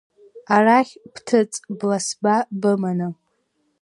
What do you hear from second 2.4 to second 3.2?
быманы…